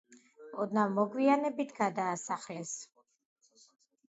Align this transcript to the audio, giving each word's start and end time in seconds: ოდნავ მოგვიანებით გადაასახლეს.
ოდნავ 0.63 0.95
მოგვიანებით 0.95 1.73
გადაასახლეს. 1.81 2.73